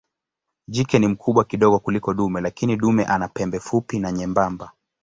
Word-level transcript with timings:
Jike 0.67 0.99
ni 0.99 1.07
mkubwa 1.07 1.43
kidogo 1.45 1.79
kuliko 1.79 2.13
dume 2.13 2.41
lakini 2.41 2.75
dume 2.77 3.05
ana 3.05 3.27
pembe 3.27 3.59
fupi 3.59 3.99
na 3.99 4.11
nyembamba. 4.11 4.71